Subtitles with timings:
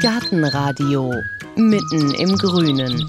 [0.00, 1.12] Gartenradio
[1.56, 3.06] mitten im Grünen.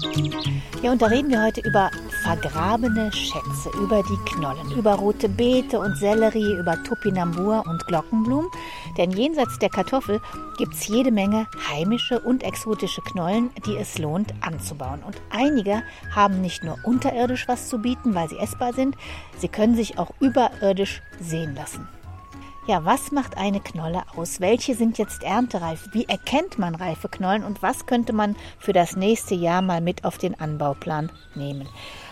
[0.82, 1.90] Ja, und da reden wir heute über
[2.22, 8.50] vergrabene Schätze, über die Knollen, über rote Beete und Sellerie, über Topinambur und Glockenblumen.
[8.98, 10.20] Denn jenseits der Kartoffel
[10.58, 15.02] gibt es jede Menge heimische und exotische Knollen, die es lohnt anzubauen.
[15.02, 15.82] Und einige
[16.14, 18.96] haben nicht nur unterirdisch was zu bieten, weil sie essbar sind,
[19.38, 21.88] sie können sich auch überirdisch sehen lassen.
[22.64, 24.40] Ja, was macht eine Knolle aus?
[24.40, 25.88] Welche sind jetzt erntereif?
[25.90, 30.04] Wie erkennt man reife Knollen und was könnte man für das nächste Jahr mal mit
[30.04, 31.68] auf den Anbauplan nehmen?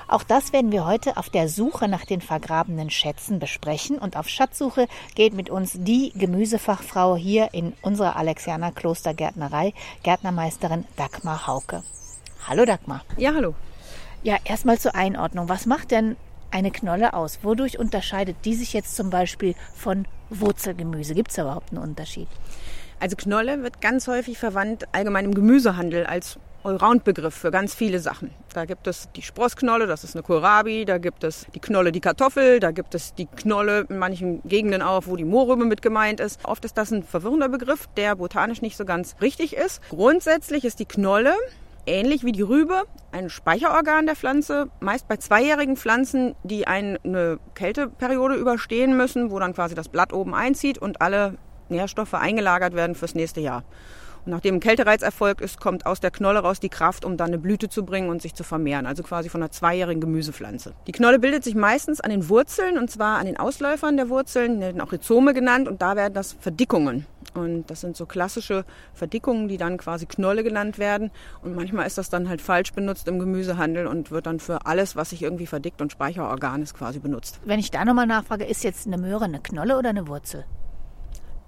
[0.08, 3.96] Auch das werden wir heute auf der Suche nach den vergrabenen Schätzen besprechen.
[3.96, 9.72] Und auf Schatzsuche geht mit uns die Gemüsefachfrau hier in unserer Alexianer Klostergärtnerei,
[10.02, 11.84] Gärtnermeisterin Dagmar Hauke.
[12.48, 13.04] Hallo Dagmar.
[13.18, 13.54] Ja, hallo.
[14.24, 15.48] Ja, erstmal zur Einordnung.
[15.48, 16.16] Was macht denn
[16.50, 17.38] eine Knolle aus?
[17.44, 21.14] Wodurch unterscheidet die sich jetzt zum Beispiel von Wurzelgemüse?
[21.14, 22.28] Gibt es überhaupt einen Unterschied?
[22.98, 28.30] Also Knolle wird ganz häufig verwandt allgemein im Gemüsehandel als Allround-Begriff für ganz viele Sachen.
[28.52, 32.00] Da gibt es die Sprossknolle, das ist eine Kohlrabi, da gibt es die Knolle, die
[32.00, 36.20] Kartoffel, da gibt es die Knolle in manchen Gegenden auch, wo die Mohrrübe mit gemeint
[36.20, 36.38] ist.
[36.44, 39.80] Oft ist das ein verwirrender Begriff, der botanisch nicht so ganz richtig ist.
[39.88, 41.34] Grundsätzlich ist die Knolle
[41.90, 48.36] ähnlich wie die Rübe ein Speicherorgan der Pflanze, meist bei zweijährigen Pflanzen, die eine Kälteperiode
[48.36, 51.36] überstehen müssen, wo dann quasi das Blatt oben einzieht und alle
[51.68, 53.64] Nährstoffe eingelagert werden fürs nächste Jahr.
[54.24, 57.28] Und nachdem ein Kältereiz erfolgt ist, kommt aus der Knolle raus die Kraft, um dann
[57.28, 58.86] eine Blüte zu bringen und sich zu vermehren.
[58.86, 60.74] Also quasi von einer zweijährigen Gemüsepflanze.
[60.86, 64.56] Die Knolle bildet sich meistens an den Wurzeln und zwar an den Ausläufern der Wurzeln,
[64.56, 67.06] die werden auch Rhizome genannt und da werden das Verdickungen.
[67.34, 71.10] Und das sind so klassische Verdickungen, die dann quasi Knolle genannt werden.
[71.42, 74.96] Und manchmal ist das dann halt falsch benutzt im Gemüsehandel und wird dann für alles,
[74.96, 77.40] was sich irgendwie verdickt und Speicherorgan ist, quasi benutzt.
[77.44, 80.44] Wenn ich da nochmal nachfrage, ist jetzt eine Möhre eine Knolle oder eine Wurzel?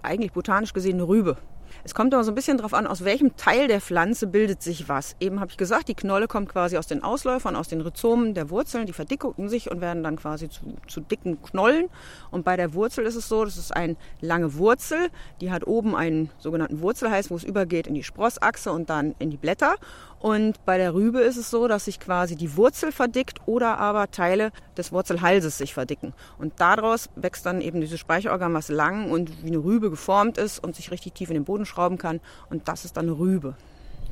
[0.03, 1.37] Eigentlich botanisch gesehen eine Rübe.
[1.85, 4.89] Es kommt aber so ein bisschen darauf an, aus welchem Teil der Pflanze bildet sich
[4.89, 5.17] was.
[5.21, 8.51] Eben habe ich gesagt, die Knolle kommt quasi aus den Ausläufern, aus den Rhizomen der
[8.51, 11.89] Wurzeln, die verdicken sich und werden dann quasi zu, zu dicken Knollen.
[12.31, 15.11] Und bei der Wurzel ist es so, das ist eine lange Wurzel,
[15.41, 19.31] die hat oben einen sogenannten Wurzelhals, wo es übergeht in die Sprossachse und dann in
[19.31, 19.77] die Blätter.
[20.23, 24.09] Und bei der Rübe ist es so, dass sich quasi die Wurzel verdickt oder aber
[24.13, 26.15] Teile des Wurzelhalses sich verdicken.
[26.39, 30.63] Und daraus wächst dann eben dieses Speicherorgan, was lang und wie eine Rübe geformt ist
[30.63, 32.21] und sich richtig tief in den Boden schrauben kann.
[32.51, 33.57] Und das ist dann eine Rübe.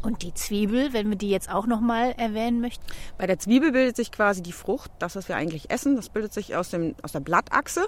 [0.02, 2.84] Und die Zwiebel, wenn wir die jetzt auch noch mal erwähnen möchten?
[3.16, 6.32] Bei der Zwiebel bildet sich quasi die Frucht, das, was wir eigentlich essen, das bildet
[6.32, 7.86] sich aus, dem, aus der Blattachse.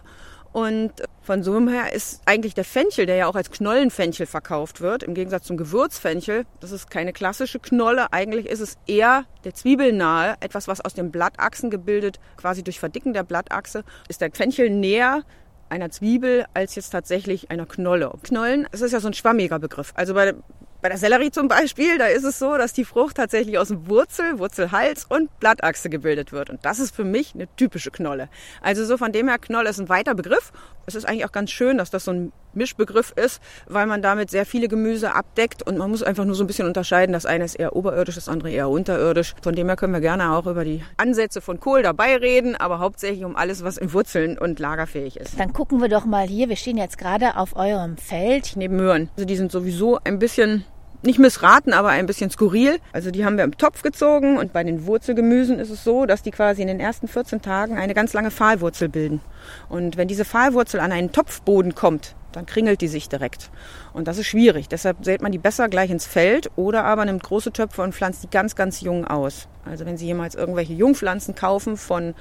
[0.52, 0.92] Und
[1.22, 5.14] von so her ist eigentlich der Fenchel, der ja auch als Knollenfenchel verkauft wird, im
[5.14, 8.12] Gegensatz zum Gewürzfenchel, das ist keine klassische Knolle.
[8.12, 13.14] Eigentlich ist es eher der Zwiebelnahe, etwas, was aus den Blattachsen gebildet, quasi durch Verdicken
[13.14, 15.22] der Blattachse, ist der Fenchel näher
[15.70, 18.12] einer Zwiebel als jetzt tatsächlich einer Knolle.
[18.22, 19.92] Knollen, das ist ja so ein schwammiger Begriff.
[19.94, 20.34] Also bei,
[20.82, 23.88] bei der Sellerie zum Beispiel, da ist es so, dass die Frucht tatsächlich aus dem
[23.88, 26.50] Wurzel, Wurzelhals und Blattachse gebildet wird.
[26.50, 28.28] Und das ist für mich eine typische Knolle.
[28.60, 30.52] Also so von dem her, Knolle ist ein weiter Begriff.
[30.84, 34.30] Es ist eigentlich auch ganz schön, dass das so ein Mischbegriff ist, weil man damit
[34.30, 37.12] sehr viele Gemüse abdeckt und man muss einfach nur so ein bisschen unterscheiden.
[37.12, 39.34] Das eine ist eher oberirdisch, das andere eher unterirdisch.
[39.40, 42.80] Von dem her können wir gerne auch über die Ansätze von Kohl dabei reden, aber
[42.80, 45.38] hauptsächlich um alles, was in Wurzeln und lagerfähig ist.
[45.38, 46.48] Dann gucken wir doch mal hier.
[46.48, 48.54] Wir stehen jetzt gerade auf eurem Feld.
[48.56, 49.08] Neben Möhren.
[49.16, 50.64] Also die sind sowieso ein bisschen
[51.02, 52.78] nicht missraten, aber ein bisschen skurril.
[52.92, 56.22] Also die haben wir im Topf gezogen und bei den Wurzelgemüsen ist es so, dass
[56.22, 59.20] die quasi in den ersten 14 Tagen eine ganz lange Pfahlwurzel bilden.
[59.68, 63.50] Und wenn diese Pfahlwurzel an einen Topfboden kommt, dann kringelt die sich direkt.
[63.92, 64.68] Und das ist schwierig.
[64.68, 68.22] Deshalb sät man die besser gleich ins Feld oder aber nimmt große Töpfe und pflanzt
[68.22, 69.48] die ganz, ganz jung aus.
[69.64, 72.14] Also wenn Sie jemals irgendwelche Jungpflanzen kaufen von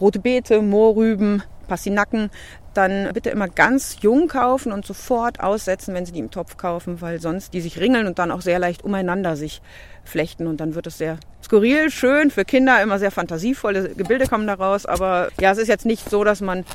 [0.00, 2.30] rote Beete, Mohrrüben, Pastinaken,
[2.74, 7.00] dann bitte immer ganz jung kaufen und sofort aussetzen, wenn Sie die im Topf kaufen,
[7.00, 9.62] weil sonst die sich ringeln und dann auch sehr leicht umeinander sich
[10.04, 14.46] flechten und dann wird es sehr skurril, schön für Kinder, immer sehr fantasievolle Gebilde kommen
[14.46, 16.66] daraus, aber ja, es ist jetzt nicht so, dass man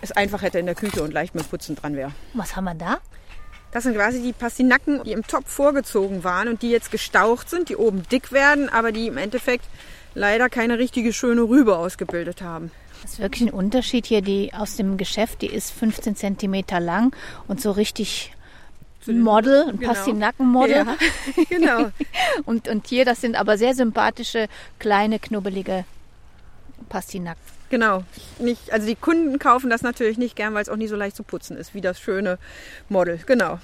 [0.00, 2.10] es einfach hätte in der Küche und leicht mit Putzen dran wäre.
[2.34, 2.98] Was haben wir da?
[3.70, 7.68] Das sind quasi die Pastinaken, die im Topf vorgezogen waren und die jetzt gestaucht sind,
[7.68, 9.66] die oben dick werden, aber die im Endeffekt
[10.14, 12.72] leider keine richtige schöne Rübe ausgebildet haben.
[13.02, 14.22] Das ist wirklich ein Unterschied hier.
[14.22, 17.14] Die aus dem Geschäft, die ist 15 cm lang
[17.48, 18.32] und so richtig
[19.06, 19.92] Model, ein genau.
[19.92, 20.76] Pastinackenmodel.
[20.76, 20.96] Ja,
[21.48, 21.90] genau.
[22.44, 24.46] und, und hier, das sind aber sehr sympathische,
[24.78, 25.84] kleine, knubbelige
[26.88, 27.40] Pastinaken.
[27.70, 28.02] Genau.
[28.38, 31.16] Nicht, also die Kunden kaufen das natürlich nicht gern, weil es auch nie so leicht
[31.16, 32.38] zu putzen ist, wie das schöne
[32.88, 33.20] Model.
[33.26, 33.58] Genau.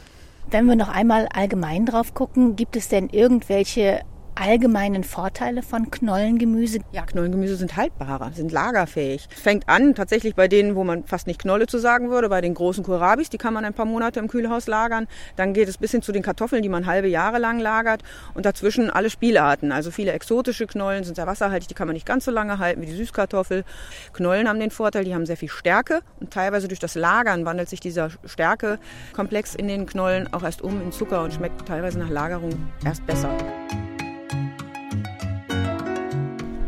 [0.49, 4.03] Wenn wir noch einmal allgemein drauf gucken, gibt es denn irgendwelche
[4.37, 6.79] allgemeinen Vorteile von Knollengemüse?
[6.93, 9.29] Ja, Knollengemüse sind haltbarer, sind lagerfähig.
[9.31, 12.55] Fängt an tatsächlich bei denen, wo man fast nicht Knolle zu sagen würde, bei den
[12.55, 15.09] großen Kohlrabis, die kann man ein paar Monate im Kühlhaus lagern.
[15.37, 18.03] Dann geht es bis hin zu den Kartoffeln, die man halbe Jahre lang lagert.
[18.35, 19.73] Und dazwischen alle Spielarten.
[19.73, 22.83] Also viele exotische Knollen sind sehr wasserhaltig, die kann man nicht ganz so lange halten
[22.83, 23.65] wie die Süßkartoffel.
[24.13, 27.69] Knollen haben den Vorteil, die haben sehr viel Stärke und teilweise durch das Lagern wandelt
[27.69, 32.11] sich dieser Stärkekomplex in den Knollen auch erst um in Zucker und schmeckt teilweise nach
[32.11, 32.51] Lagerung
[32.85, 33.31] erst besser.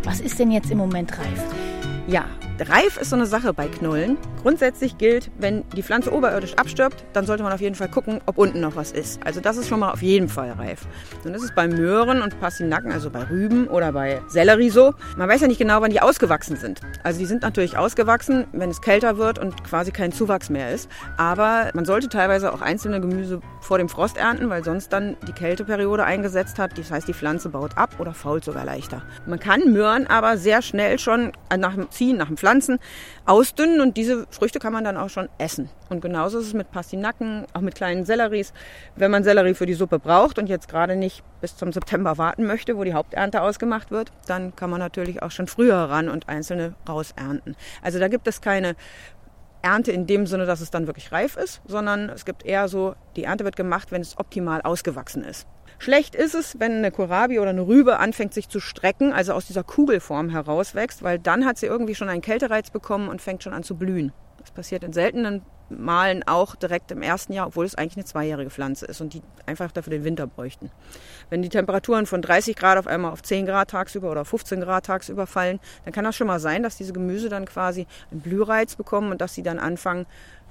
[0.09, 1.45] Was ist denn jetzt im Moment reif?
[2.07, 2.25] Ja,
[2.61, 4.17] Reif ist so eine Sache bei Knollen.
[4.43, 8.37] Grundsätzlich gilt, wenn die Pflanze oberirdisch abstirbt, dann sollte man auf jeden Fall gucken, ob
[8.37, 9.21] unten noch was ist.
[9.25, 10.81] Also das ist schon mal auf jeden Fall reif.
[11.23, 14.95] Dann ist es bei Möhren und Pastinaken, also bei Rüben oder bei Sellerie so.
[15.17, 16.81] Man weiß ja nicht genau, wann die ausgewachsen sind.
[17.05, 20.91] Also die sind natürlich ausgewachsen, wenn es kälter wird und quasi kein Zuwachs mehr ist.
[21.17, 25.33] Aber man sollte teilweise auch einzelne Gemüse vor dem Frost ernten, weil sonst dann die
[25.33, 26.77] Kälteperiode eingesetzt hat.
[26.77, 29.03] Das heißt, die Pflanze baut ab oder fault sogar leichter.
[29.27, 32.79] Man kann Möhren aber sehr schnell schon nach dem Ziehen, nach dem Pflanzen Pflanzen
[33.27, 35.69] ausdünnen und diese Früchte kann man dann auch schon essen.
[35.91, 38.55] Und genauso ist es mit Pastinaken, auch mit kleinen Selleries.
[38.97, 42.47] Wenn man Sellerie für die Suppe braucht und jetzt gerade nicht bis zum September warten
[42.47, 46.31] möchte, wo die Haupternte ausgemacht wird, dann kann man natürlich auch schon früher ran und
[46.31, 47.55] einzelne rausernten.
[47.83, 48.77] Also da gibt es keine
[49.61, 52.95] Ernte in dem Sinne, dass es dann wirklich reif ist, sondern es gibt eher so,
[53.17, 55.47] die Ernte wird gemacht, wenn es optimal ausgewachsen ist.
[55.79, 59.47] Schlecht ist es, wenn eine Kohlrabi oder eine Rübe anfängt sich zu strecken, also aus
[59.47, 63.53] dieser Kugelform herauswächst, weil dann hat sie irgendwie schon einen Kältereiz bekommen und fängt schon
[63.53, 64.13] an zu blühen.
[64.41, 68.51] Das passiert in seltenen Malen auch direkt im ersten Jahr, obwohl es eigentlich eine zweijährige
[68.51, 70.71] Pflanze ist und die einfach dafür den Winter bräuchten.
[71.31, 74.87] Wenn die Temperaturen von 30 Grad auf einmal auf 10 Grad tagsüber oder 15 Grad
[74.87, 78.77] tagsüber fallen, dann kann das schon mal sein, dass diese Gemüse dann quasi einen Blühreiz
[78.77, 80.07] bekommen und dass sie dann anfangen,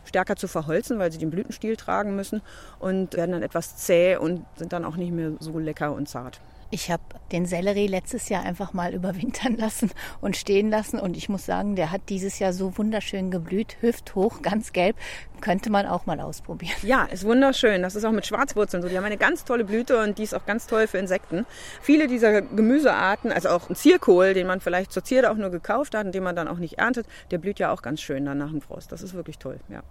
[0.08, 2.42] stärker zu verholzen, weil sie den Blütenstiel tragen müssen
[2.80, 6.42] und werden dann etwas zäh und sind dann auch nicht mehr so lecker und zart.
[6.70, 11.30] Ich habe den Sellerie letztes Jahr einfach mal überwintern lassen und stehen lassen und ich
[11.30, 14.98] muss sagen, der hat dieses Jahr so wunderschön geblüht, hüfthoch, ganz gelb.
[15.40, 16.76] Könnte man auch mal ausprobieren.
[16.82, 17.84] Ja, ist wunderschön.
[17.84, 18.90] Das ist auch mit Schwarzwurzeln so.
[18.90, 21.46] Die haben eine ganz tolle Blüte und die ist auch ganz toll für Insekten.
[21.80, 25.96] Viele dieser Gemüsearten, also auch ein Zierkohl, den man vielleicht zur Zierde auch nur gekauft
[25.96, 28.40] hat und den man dann auch nicht erntet, der blüht ja auch ganz schön dann
[28.40, 28.92] nach dem Frost.
[28.92, 29.84] Das ist wirklich toll, ja.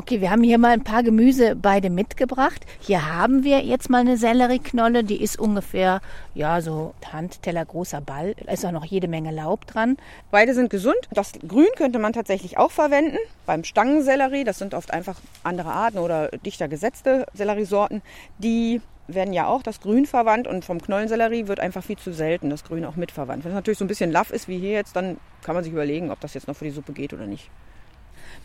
[0.00, 2.64] Okay, wir haben hier mal ein paar Gemüse beide mitgebracht.
[2.80, 6.00] Hier haben wir jetzt mal eine Sellerieknolle, die ist ungefähr,
[6.34, 8.34] ja, so Handteller großer Ball.
[8.36, 9.96] Da ist auch noch jede Menge Laub dran.
[10.30, 10.96] Beide sind gesund.
[11.10, 13.18] Das Grün könnte man tatsächlich auch verwenden.
[13.44, 18.00] Beim Stangensellerie, das sind oft einfach andere Arten oder dichter gesetzte Selleriesorten,
[18.38, 22.50] die werden ja auch das Grün verwandt und vom Knollensellerie wird einfach viel zu selten
[22.50, 23.44] das Grün auch mitverwandt.
[23.44, 25.72] Wenn es natürlich so ein bisschen laff ist wie hier jetzt, dann kann man sich
[25.72, 27.50] überlegen, ob das jetzt noch für die Suppe geht oder nicht.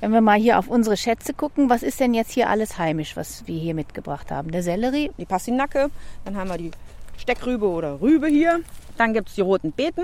[0.04, 3.16] Wenn wir mal hier auf unsere Schätze gucken, was ist denn jetzt hier alles heimisch,
[3.16, 4.52] was wir hier mitgebracht haben?
[4.52, 5.90] Der Sellerie, die Passinacke,
[6.26, 6.72] dann haben wir die
[7.16, 8.60] Steckrübe oder Rübe hier,
[8.98, 10.04] dann gibt es die roten Beeten,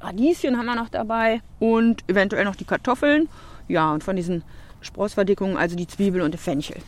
[0.00, 3.28] Radieschen haben wir noch dabei und eventuell noch die Kartoffeln.
[3.68, 4.44] Ja, und von diesen
[4.80, 6.78] Sprossverdickungen, also die Zwiebel und der Fenchel.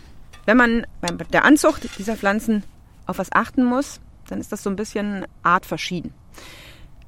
[0.47, 2.63] Wenn man bei der Anzucht dieser Pflanzen
[3.05, 4.01] auf was achten muss,
[4.31, 6.15] dann ist das so ein bisschen artverschieden.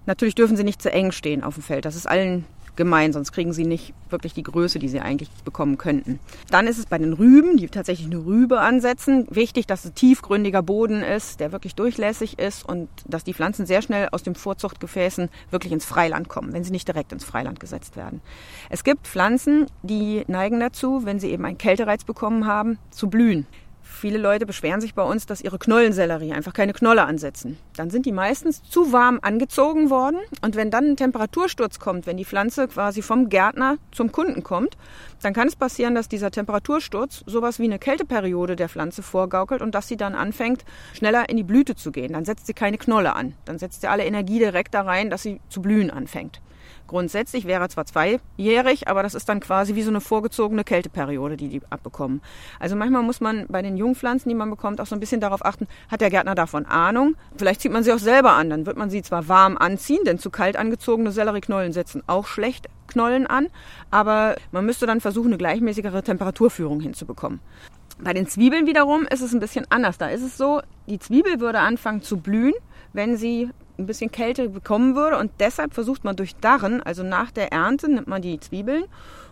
[0.05, 1.87] Natürlich dürfen sie nicht zu eng stehen auf dem Feld.
[1.87, 2.45] Das ist allen
[2.79, 6.19] gemein, sonst kriegen sie nicht wirklich die Größe, die sie eigentlich bekommen könnten.
[6.51, 10.63] Dann ist es bei den Rüben, die tatsächlich eine Rübe ansetzen, wichtig, dass es tiefgründiger
[10.63, 15.29] Boden ist, der wirklich durchlässig ist und dass die Pflanzen sehr schnell aus den Vorzuchtgefäßen
[15.51, 18.23] wirklich ins Freiland kommen, wenn sie nicht direkt ins Freiland gesetzt werden.
[18.71, 23.47] Es gibt Pflanzen, die neigen dazu, wenn sie eben einen Kältereiz bekommen haben, zu blühen.
[23.91, 27.59] Viele Leute beschweren sich bei uns, dass ihre Knollensellerie einfach keine Knolle ansetzen.
[27.77, 32.17] Dann sind die meistens zu warm angezogen worden und wenn dann ein Temperatursturz kommt, wenn
[32.17, 34.77] die Pflanze quasi vom Gärtner zum Kunden kommt,
[35.23, 39.75] dann kann es passieren, dass dieser Temperatursturz sowas wie eine Kälteperiode der Pflanze vorgaukelt und
[39.75, 42.13] dass sie dann anfängt, schneller in die Blüte zu gehen.
[42.13, 43.35] Dann setzt sie keine Knolle an.
[43.47, 46.41] Dann setzt sie alle Energie direkt da rein, dass sie zu blühen anfängt.
[46.89, 51.49] Grundsätzlich wäre zwar zweijährig, aber das ist dann quasi wie so eine vorgezogene Kälteperiode, die
[51.49, 52.23] die abbekommen.
[52.59, 55.45] Also manchmal muss man bei den Jungpflanzen, die man bekommt, auch so ein bisschen darauf
[55.45, 57.15] achten, hat der Gärtner davon Ahnung?
[57.37, 60.19] Vielleicht zieht man sie auch selber an, dann wird man sie zwar warm anziehen, denn
[60.19, 63.49] zu kalt angezogene Sellerieknollen setzen auch schlecht Knollen an,
[63.91, 67.41] aber man müsste dann versuchen, eine gleichmäßigere Temperaturführung hinzubekommen.
[68.01, 69.99] Bei den Zwiebeln wiederum ist es ein bisschen anders.
[69.99, 72.55] Da ist es so, die Zwiebel würde anfangen zu blühen,
[72.95, 75.19] wenn sie ein bisschen Kälte bekommen würde.
[75.19, 78.85] Und deshalb versucht man durch Darren, also nach der Ernte, nimmt man die Zwiebeln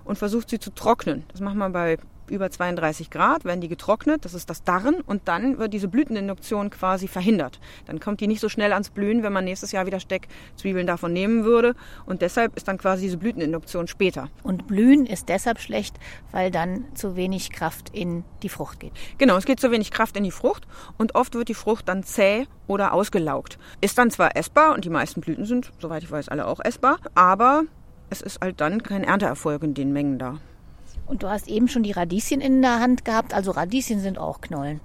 [0.05, 1.25] und versucht sie zu trocknen.
[1.33, 1.99] Das macht man bei
[2.31, 6.71] über 32 Grad, werden die getrocknet, das ist das Darren und dann wird diese Blüteninduktion
[6.71, 7.61] quasi verhindert.
[7.87, 11.13] Dann kommt die nicht so schnell ans Blühen, wenn man nächstes Jahr wieder Steckzwiebeln davon
[11.13, 14.29] nehmen würde und deshalb ist dann quasi diese Blüteninduktion später.
[14.43, 15.97] Und Blühen ist deshalb schlecht,
[16.33, 18.93] weil dann zu wenig Kraft in die Frucht geht.
[19.19, 20.67] Genau, es geht zu wenig Kraft in die Frucht
[20.99, 23.59] und oft wird die Frucht dann zäh oder ausgelaugt.
[23.81, 26.99] Ist dann zwar essbar und die meisten Blüten sind, soweit ich weiß, alle auch essbar,
[27.15, 27.65] aber
[28.11, 30.39] es ist halt dann kein Ernteerfolg in den Mengen da.
[31.07, 33.33] Und du hast eben schon die Radieschen in der Hand gehabt.
[33.33, 34.81] Also Radieschen sind auch Knollen.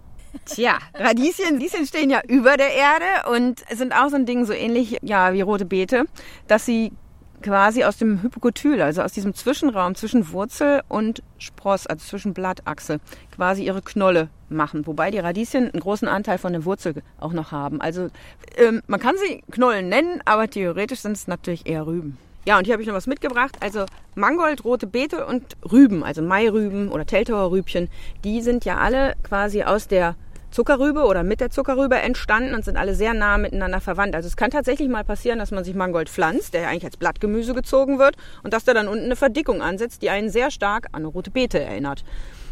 [0.46, 4.54] Tja, Radieschen, Radieschen stehen ja über der Erde und sind auch so ein Ding so
[4.54, 6.06] ähnlich ja, wie rote Beete,
[6.48, 6.94] dass sie
[7.42, 13.00] quasi aus dem Hypokotyl, also aus diesem Zwischenraum zwischen Wurzel und Spross, also zwischen Blattachse,
[13.36, 14.86] quasi ihre Knolle machen.
[14.88, 17.82] Wobei die Radieschen einen großen Anteil von der Wurzel auch noch haben.
[17.82, 18.10] Also
[18.58, 22.18] ähm, man kann sie Knollen nennen, aber theoretisch sind es natürlich eher Rüben.
[22.46, 23.58] Ja, und hier habe ich noch was mitgebracht.
[23.60, 27.88] Also Mangold, rote Beete und Rüben, also Mairüben oder Teltower Rübchen,
[28.24, 30.16] die sind ja alle quasi aus der
[30.50, 34.16] Zuckerrübe oder mit der Zuckerrübe entstanden und sind alle sehr nah miteinander verwandt.
[34.16, 36.98] Also es kann tatsächlich mal passieren, dass man sich Mangold pflanzt, der ja eigentlich als
[36.98, 40.88] Blattgemüse gezogen wird und dass da dann unten eine Verdickung ansetzt, die einen sehr stark
[40.92, 42.04] an eine rote Beete erinnert.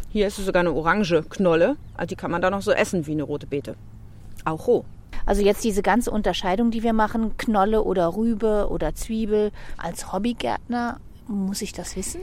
[0.08, 3.06] Hier ist es sogar eine orange Knolle, also die kann man dann noch so essen
[3.06, 3.74] wie eine rote Beete.
[4.44, 4.84] Auch roh.
[5.26, 11.00] Also jetzt diese ganze Unterscheidung, die wir machen, Knolle oder Rübe oder Zwiebel, als Hobbygärtner,
[11.26, 12.20] muss ich das wissen?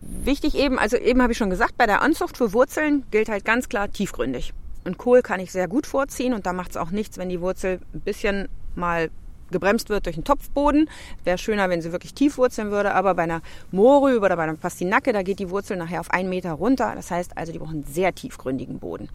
[0.00, 3.44] Wichtig eben, also eben habe ich schon gesagt, bei der Anzucht für Wurzeln gilt halt
[3.44, 4.54] ganz klar tiefgründig.
[4.84, 7.40] Und Kohl kann ich sehr gut vorziehen und da macht es auch nichts, wenn die
[7.40, 9.10] Wurzel ein bisschen mal
[9.50, 10.88] gebremst wird durch einen Topfboden.
[11.24, 14.54] Wäre schöner, wenn sie wirklich tief wurzeln würde, aber bei einer Mohrrübe oder bei einer
[14.54, 16.92] Pastinacke, da geht die Wurzel nachher auf einen Meter runter.
[16.94, 19.08] Das heißt also, die brauchen einen sehr tiefgründigen Boden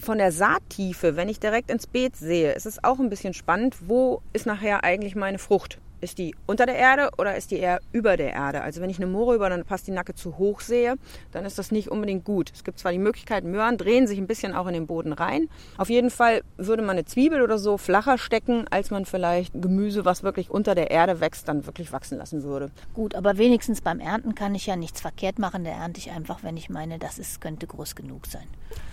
[0.00, 3.76] von der Saattiefe, wenn ich direkt ins Beet sehe, ist es auch ein bisschen spannend,
[3.86, 5.78] wo ist nachher eigentlich meine Frucht?
[6.00, 8.60] Ist die unter der Erde oder ist die eher über der Erde?
[8.60, 10.96] Also wenn ich eine Moore über eine Pastinacke zu hoch sehe,
[11.32, 12.52] dann ist das nicht unbedingt gut.
[12.54, 15.48] Es gibt zwar die Möglichkeit, Möhren drehen sich ein bisschen auch in den Boden rein.
[15.78, 20.04] Auf jeden Fall würde man eine Zwiebel oder so flacher stecken, als man vielleicht Gemüse,
[20.04, 22.70] was wirklich unter der Erde wächst, dann wirklich wachsen lassen würde.
[22.92, 25.64] Gut, aber wenigstens beim Ernten kann ich ja nichts verkehrt machen.
[25.64, 28.46] Da ernte ich einfach, wenn ich meine, das ist, könnte groß genug sein.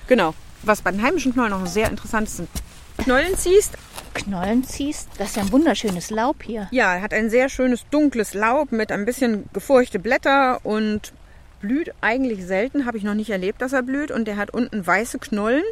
[0.07, 0.33] Genau.
[0.61, 2.49] Was bei den heimischen Knollen noch sehr interessant ist, sind
[2.97, 3.73] Knollen ziehst.
[4.13, 5.09] Knollen ziehst?
[5.17, 6.67] Das ist ja ein wunderschönes Laub hier.
[6.71, 11.13] Ja, er hat ein sehr schönes dunkles Laub mit ein bisschen gefurchte Blätter und
[11.61, 14.11] blüht eigentlich selten, habe ich noch nicht erlebt, dass er blüht.
[14.11, 15.63] Und der hat unten weiße Knollen,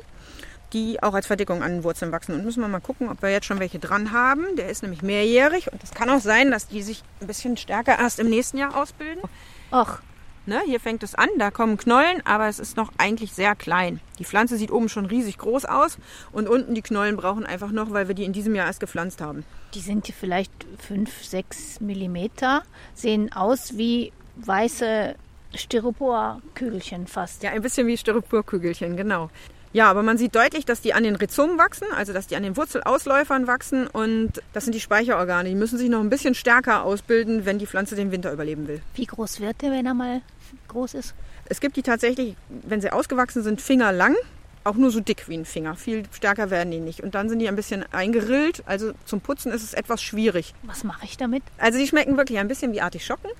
[0.74, 2.34] die auch als Verdickung an den Wurzeln wachsen.
[2.34, 4.56] Und müssen wir mal gucken, ob wir jetzt schon welche dran haben.
[4.58, 8.00] Der ist nämlich mehrjährig und es kann auch sein, dass die sich ein bisschen stärker
[8.00, 9.22] erst im nächsten Jahr ausbilden.
[9.70, 10.02] Ach,
[10.48, 14.00] Ne, hier fängt es an, da kommen Knollen, aber es ist noch eigentlich sehr klein.
[14.18, 16.00] Die Pflanze sieht oben schon riesig groß aus
[16.32, 19.22] und unten die Knollen brauchen einfach noch, weil wir die in diesem Jahr erst gepflanzt
[19.22, 19.46] haben.
[19.76, 22.64] Die sind hier vielleicht 5, 6 Millimeter,
[22.96, 25.14] sehen aus wie weiße
[25.54, 27.44] Styroporkügelchen fast.
[27.44, 29.30] Ja, ein bisschen wie Styroporkügelchen, genau.
[29.74, 32.44] Ja, aber man sieht deutlich, dass die an den Rhizomen wachsen, also dass die an
[32.44, 35.48] den Wurzelausläufern wachsen und das sind die Speicherorgane.
[35.48, 38.82] Die müssen sich noch ein bisschen stärker ausbilden, wenn die Pflanze den Winter überleben will.
[38.96, 40.22] Wie groß wird der, wenn er mal
[40.68, 41.16] groß ist?
[41.46, 44.16] Es gibt die tatsächlich, wenn sie ausgewachsen sind, fingerlang.
[44.64, 45.76] Auch nur so dick wie ein Finger.
[45.76, 47.02] Viel stärker werden die nicht.
[47.02, 48.62] Und dann sind die ein bisschen eingerillt.
[48.68, 50.54] Also zum Putzen ist es etwas schwierig.
[50.64, 51.42] Was mache ich damit?
[51.58, 53.32] Also die schmecken wirklich ein bisschen wie Artischocken.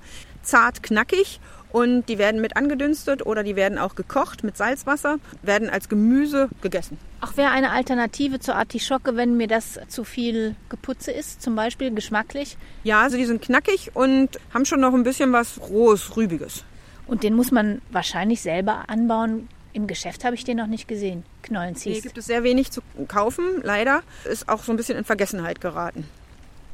[0.42, 1.38] Zart, knackig
[1.72, 6.48] und die werden mit angedünstet oder die werden auch gekocht mit Salzwasser, werden als Gemüse
[6.60, 6.98] gegessen.
[7.20, 11.92] Ach, wäre eine Alternative zur Artischocke, wenn mir das zu viel Geputze ist, zum Beispiel
[11.94, 12.56] geschmacklich?
[12.84, 16.64] Ja, also die sind knackig und haben schon noch ein bisschen was rohes, rübiges.
[17.06, 19.48] Und den muss man wahrscheinlich selber anbauen.
[19.72, 21.24] Im Geschäft habe ich den noch nicht gesehen.
[21.42, 21.96] Knollenziehst.
[21.96, 24.02] Nee, gibt es sehr wenig zu kaufen, leider.
[24.24, 26.06] Ist auch so ein bisschen in Vergessenheit geraten.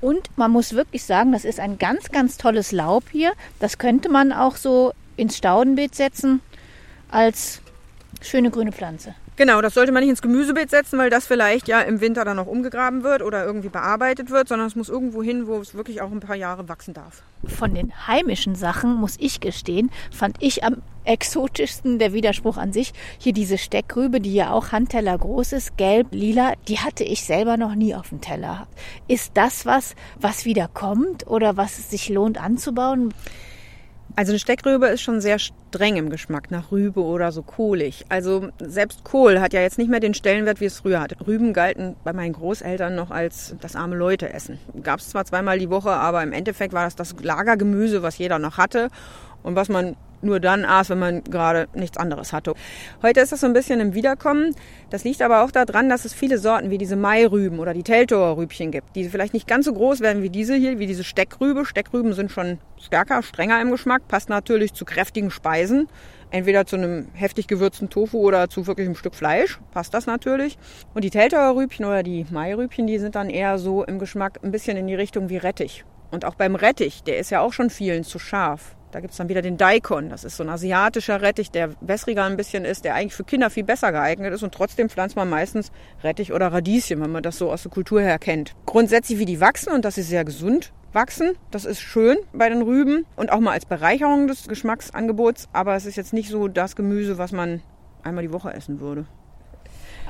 [0.00, 3.32] Und man muss wirklich sagen, das ist ein ganz, ganz tolles Laub hier.
[3.58, 6.40] Das könnte man auch so ins Staudenbeet setzen
[7.10, 7.60] als
[8.20, 9.14] schöne grüne Pflanze.
[9.38, 12.37] Genau, das sollte man nicht ins Gemüsebeet setzen, weil das vielleicht ja im Winter dann
[12.37, 16.02] noch umgegraben wird oder irgendwie bearbeitet wird, sondern es muss irgendwo hin, wo es wirklich
[16.02, 17.23] auch ein paar Jahre wachsen darf.
[17.45, 22.92] Von den heimischen Sachen, muss ich gestehen, fand ich am exotischsten der Widerspruch an sich.
[23.18, 27.57] Hier diese Steckrübe, die ja auch Handteller groß ist, gelb, lila, die hatte ich selber
[27.57, 28.66] noch nie auf dem Teller.
[29.07, 33.14] Ist das was, was wieder kommt oder was es sich lohnt anzubauen?
[34.18, 38.04] Also eine Steckrübe ist schon sehr streng im Geschmack, nach Rübe oder so kohlig.
[38.08, 41.16] Also selbst Kohl hat ja jetzt nicht mehr den Stellenwert, wie es früher hatte.
[41.25, 44.58] Rüben galten bei meinen Großeltern noch als das arme Leute essen.
[44.82, 48.40] Gab es zwar zweimal die Woche, aber im Endeffekt war das das Lagergemüse, was jeder
[48.40, 48.88] noch hatte
[49.44, 52.54] und was man nur dann aß, wenn man gerade nichts anderes hatte.
[53.02, 54.54] Heute ist das so ein bisschen im Wiederkommen.
[54.90, 58.37] Das liegt aber auch daran, dass es viele Sorten wie diese Mairüben oder die Teltower
[58.37, 61.64] Rübchen gibt, die vielleicht nicht ganz so groß werden wie diese hier, wie diese Steckrübe.
[61.64, 65.88] Steckrüben sind schon stärker, strenger im Geschmack, passt natürlich zu kräftigen Speisen.
[66.30, 69.58] Entweder zu einem heftig gewürzten Tofu oder zu wirklich einem Stück Fleisch.
[69.72, 70.58] Passt das natürlich.
[70.92, 74.50] Und die Teltower Rübchen oder die Mairübchen, die sind dann eher so im Geschmack ein
[74.50, 75.84] bisschen in die Richtung wie Rettich.
[76.10, 78.76] Und auch beim Rettich, der ist ja auch schon vielen zu scharf.
[78.90, 80.09] Da gibt es dann wieder den Daikon.
[80.09, 83.50] Das ist so ein asiatischer Rettich, der wässriger ein bisschen ist, der eigentlich für Kinder
[83.50, 84.42] viel besser geeignet ist.
[84.42, 85.71] Und trotzdem pflanzt man meistens
[86.02, 88.54] Rettich oder Radieschen, wenn man das so aus der Kultur her kennt.
[88.64, 91.33] Grundsätzlich, wie die wachsen, und das ist sehr gesund, wachsen.
[91.50, 95.49] Das ist schön bei den Rüben und auch mal als Bereicherung des Geschmacksangebots.
[95.52, 97.61] Aber es ist jetzt nicht so das Gemüse, was man
[98.02, 99.04] einmal die Woche essen würde.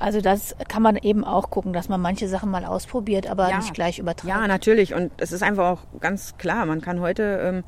[0.01, 3.57] Also das kann man eben auch gucken, dass man manche Sachen mal ausprobiert, aber Ja.
[3.57, 4.29] nicht gleich übertreibt.
[4.33, 4.95] Ja, natürlich.
[4.95, 7.65] Und es ist einfach auch ganz klar, man kann heute, ähm,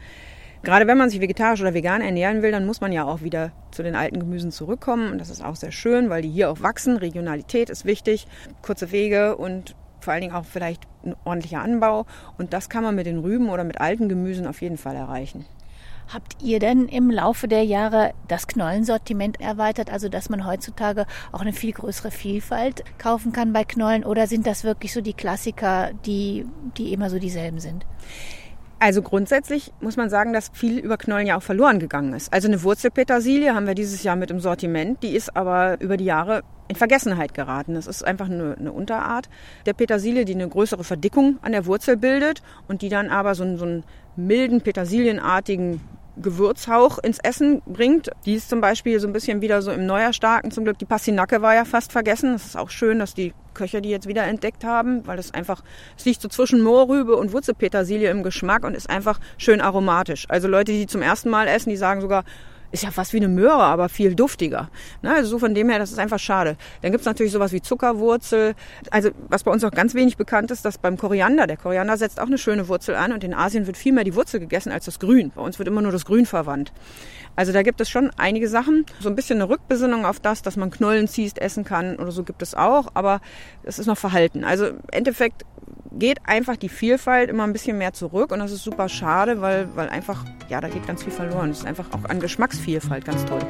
[0.63, 3.53] gerade wenn man sich vegetarisch oder vegan ernähren will, dann muss man ja auch wieder
[3.71, 5.13] zu den alten Gemüsen zurückkommen.
[5.13, 6.97] Und das ist auch sehr schön, weil die hier auch wachsen.
[6.97, 8.27] Regionalität ist wichtig,
[8.63, 12.07] kurze Wege und vor allen Dingen auch vielleicht ein ordentlicher Anbau.
[12.39, 15.45] Und das kann man mit den Rüben oder mit alten Gemüsen auf jeden Fall erreichen.
[16.13, 21.41] Habt ihr denn im Laufe der Jahre das Knollensortiment erweitert, also dass man heutzutage auch
[21.41, 24.05] eine viel größere Vielfalt kaufen kann bei Knollen?
[24.05, 27.87] Oder sind das wirklich so die Klassiker, die, die immer so dieselben sind?
[28.83, 32.33] Also grundsätzlich muss man sagen, dass viel über Knollen ja auch verloren gegangen ist.
[32.33, 36.07] Also eine Wurzelpetersilie haben wir dieses Jahr mit im Sortiment, die ist aber über die
[36.07, 37.75] Jahre in Vergessenheit geraten.
[37.75, 39.29] Das ist einfach eine, eine Unterart
[39.67, 43.45] der Petersilie, die eine größere Verdickung an der Wurzel bildet und die dann aber so
[43.59, 43.85] so einen
[44.17, 45.83] milden, petersilienartigen
[46.17, 48.11] Gewürzhauch ins Essen bringt.
[48.27, 50.79] Die ist zum Beispiel so ein bisschen wieder so im Neuerstarken zum Glück.
[50.79, 52.33] Die Pastinake war ja fast vergessen.
[52.33, 55.63] Das ist auch schön, dass die Köcher die jetzt wieder entdeckt haben, weil das einfach,
[55.97, 60.27] es liegt so zwischen Mohrrübe und Wurzelpetersilie im Geschmack und ist einfach schön aromatisch.
[60.29, 62.25] Also Leute, die zum ersten Mal essen, die sagen sogar,
[62.73, 64.71] ist ja fast wie eine Möhre, aber viel duftiger.
[65.03, 66.57] Ne, also so von dem her, das ist einfach schade.
[66.83, 68.55] Dann gibt's natürlich sowas wie Zuckerwurzel.
[68.91, 72.21] Also was bei uns auch ganz wenig bekannt ist, dass beim Koriander, der Koriander setzt
[72.21, 74.85] auch eine schöne Wurzel an und in Asien wird viel mehr die Wurzel gegessen als
[74.85, 75.33] das Grün.
[75.35, 76.73] Bei uns wird immer nur das Grün verwandt.
[77.37, 78.87] Also da gibt es schon einige Sachen.
[79.01, 82.23] So ein bisschen eine Rückbesinnung auf das, dass man Knollen ziehst, essen kann oder so
[82.23, 83.21] gibt es auch, aber
[83.63, 84.45] es ist noch verhalten.
[84.45, 85.45] Also im Endeffekt
[85.93, 89.69] geht einfach die Vielfalt immer ein bisschen mehr zurück und das ist super schade, weil,
[89.75, 91.51] weil einfach, ja, da geht ganz viel verloren.
[91.51, 93.41] Es ist einfach auch an Geschmacksvielfalt ganz toll.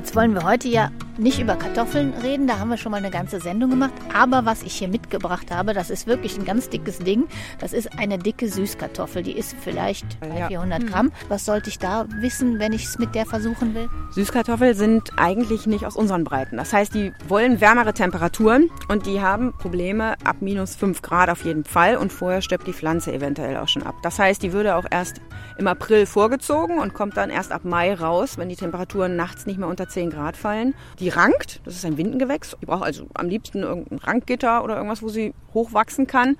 [0.00, 3.10] Jetzt wollen wir heute ja nicht über Kartoffeln reden, da haben wir schon mal eine
[3.10, 3.92] ganze Sendung gemacht.
[4.14, 7.26] Aber was ich hier mitgebracht habe, das ist wirklich ein ganz dickes Ding.
[7.58, 9.22] Das ist eine dicke Süßkartoffel.
[9.22, 10.46] Die ist vielleicht Ja.
[10.48, 11.12] 400 Gramm.
[11.28, 13.90] Was sollte ich da wissen, wenn ich es mit der versuchen will?
[14.12, 16.56] Süßkartoffeln sind eigentlich nicht aus unseren Breiten.
[16.56, 21.44] Das heißt, die wollen wärmere Temperaturen und die haben Probleme ab minus 5 Grad auf
[21.44, 23.96] jeden Fall und vorher stirbt die Pflanze eventuell auch schon ab.
[24.02, 25.20] Das heißt, die würde auch erst
[25.58, 29.58] im April vorgezogen und kommt dann erst ab Mai raus, wenn die Temperaturen nachts nicht
[29.58, 30.74] mehr unter 10 Grad fallen.
[30.98, 32.56] Die rankt, das ist ein Windengewächs.
[32.60, 36.36] Die braucht also am liebsten irgendein Rankgitter oder irgendwas, wo sie hochwachsen kann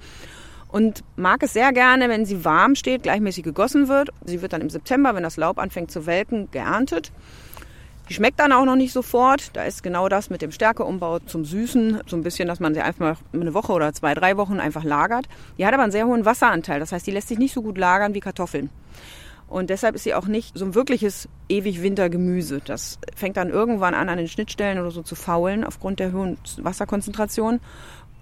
[0.72, 4.10] und mag es sehr gerne, wenn sie warm steht, gleichmäßig gegossen wird.
[4.24, 7.12] Sie wird dann im September, wenn das Laub anfängt zu welken, geerntet.
[8.08, 9.50] Die schmeckt dann auch noch nicht sofort.
[9.56, 12.80] Da ist genau das mit dem Stärkeumbau zum Süßen, so ein bisschen, dass man sie
[12.80, 15.26] einfach mal eine Woche oder zwei, drei Wochen einfach lagert.
[15.58, 16.80] Die hat aber einen sehr hohen Wasseranteil.
[16.80, 18.70] Das heißt, die lässt sich nicht so gut lagern wie Kartoffeln.
[19.50, 22.60] Und deshalb ist sie auch nicht so ein wirkliches ewig Wintergemüse.
[22.64, 26.38] Das fängt dann irgendwann an, an den Schnittstellen oder so zu faulen aufgrund der hohen
[26.58, 27.58] Wasserkonzentration.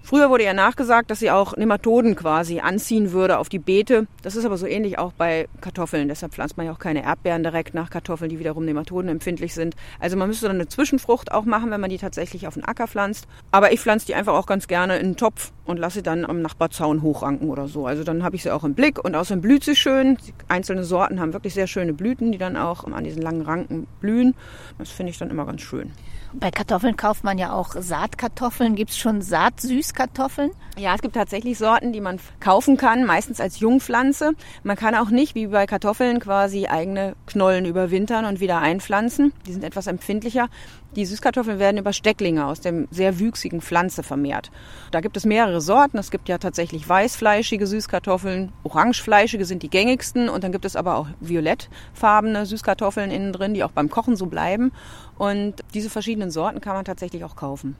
[0.01, 4.07] Früher wurde ja nachgesagt, dass sie auch Nematoden quasi anziehen würde auf die Beete.
[4.23, 6.07] Das ist aber so ähnlich auch bei Kartoffeln.
[6.07, 9.75] Deshalb pflanzt man ja auch keine Erdbeeren direkt nach Kartoffeln, die wiederum nematodenempfindlich sind.
[9.99, 12.87] Also man müsste dann eine Zwischenfrucht auch machen, wenn man die tatsächlich auf den Acker
[12.87, 13.27] pflanzt.
[13.51, 16.25] Aber ich pflanze die einfach auch ganz gerne in einen Topf und lasse sie dann
[16.25, 17.85] am Nachbarzaun hochranken oder so.
[17.85, 20.17] Also dann habe ich sie auch im Blick und außerdem blüht sie schön.
[20.47, 24.33] Einzelne Sorten haben wirklich sehr schöne Blüten, die dann auch an diesen langen Ranken blühen.
[24.79, 25.91] Das finde ich dann immer ganz schön.
[26.33, 28.75] Bei Kartoffeln kauft man ja auch Saatkartoffeln.
[28.75, 30.51] Gibt es schon Saatsüßkartoffeln?
[30.77, 34.33] Ja, es gibt tatsächlich Sorten, die man kaufen kann, meistens als Jungpflanze.
[34.63, 39.33] Man kann auch nicht, wie bei Kartoffeln, quasi eigene Knollen überwintern und wieder einpflanzen.
[39.47, 40.49] Die sind etwas empfindlicher.
[40.95, 44.49] Die Süßkartoffeln werden über Stecklinge aus dem sehr wüchsigen Pflanze vermehrt.
[44.89, 45.99] Da gibt es mehrere Sorten.
[45.99, 50.95] Es gibt ja tatsächlich weißfleischige Süßkartoffeln, orangefleischige sind die gängigsten und dann gibt es aber
[50.95, 54.71] auch violettfarbene Süßkartoffeln innen drin, die auch beim Kochen so bleiben.
[55.17, 57.75] Und diese verschiedenen Sorten kann man tatsächlich auch kaufen.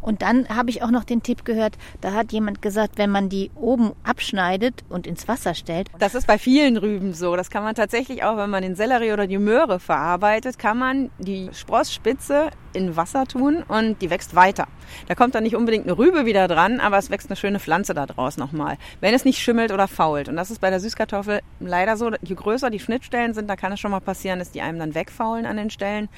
[0.00, 3.28] Und dann habe ich auch noch den Tipp gehört, da hat jemand gesagt, wenn man
[3.28, 5.88] die oben abschneidet und ins Wasser stellt.
[5.98, 7.36] Das ist bei vielen Rüben so.
[7.36, 11.10] Das kann man tatsächlich auch, wenn man den Sellerie oder die Möhre verarbeitet, kann man
[11.18, 14.68] die Sprossspitze in Wasser tun und die wächst weiter.
[15.08, 17.94] Da kommt dann nicht unbedingt eine Rübe wieder dran, aber es wächst eine schöne Pflanze
[17.94, 18.76] da draus nochmal.
[19.00, 20.28] Wenn es nicht schimmelt oder fault.
[20.28, 22.10] Und das ist bei der Süßkartoffel leider so.
[22.22, 24.94] Je größer die Schnittstellen sind, da kann es schon mal passieren, dass die einem dann
[24.94, 26.08] wegfaulen an den Stellen.